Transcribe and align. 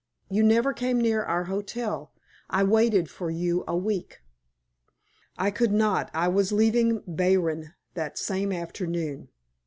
"You 0.31 0.41
never 0.41 0.73
came 0.73 0.99
near 0.99 1.21
our 1.21 1.43
hotel. 1.43 2.11
I 2.49 2.63
waited 2.63 3.07
for 3.07 3.29
you 3.29 3.63
a 3.67 3.77
week." 3.77 4.19
"I 5.37 5.51
could 5.51 5.71
not; 5.71 6.09
I 6.11 6.27
was 6.27 6.51
leaving 6.51 7.01
Baeren 7.01 7.75
that 7.93 8.17
same 8.17 8.51
afternoon." 8.51 9.29